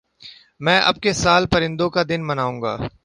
میں 0.61 0.79
اب 0.81 0.99
کے 1.01 1.13
سال 1.13 1.45
پرندوں 1.47 1.89
کا 1.89 2.03
دن 2.09 2.27
مناؤں 2.27 2.61
گا 2.61 2.75